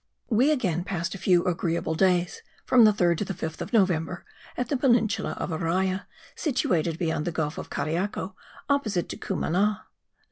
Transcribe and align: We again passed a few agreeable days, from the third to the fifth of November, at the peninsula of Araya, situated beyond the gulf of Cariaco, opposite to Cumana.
We 0.31 0.49
again 0.49 0.83
passed 0.83 1.13
a 1.13 1.19
few 1.19 1.45
agreeable 1.45 1.93
days, 1.93 2.41
from 2.65 2.85
the 2.85 2.91
third 2.91 3.19
to 3.19 3.23
the 3.23 3.35
fifth 3.35 3.61
of 3.61 3.71
November, 3.71 4.25
at 4.57 4.69
the 4.69 4.75
peninsula 4.75 5.33
of 5.33 5.51
Araya, 5.51 6.07
situated 6.35 6.97
beyond 6.97 7.25
the 7.25 7.31
gulf 7.31 7.59
of 7.59 7.69
Cariaco, 7.69 8.33
opposite 8.67 9.09
to 9.09 9.17
Cumana. 9.17 9.85